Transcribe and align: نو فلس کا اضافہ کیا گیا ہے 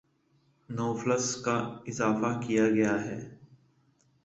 نو 0.69 0.85
فلس 0.99 1.27
کا 1.45 1.57
اضافہ 1.87 2.31
کیا 2.43 2.65
گیا 2.69 2.93
ہے 3.05 3.19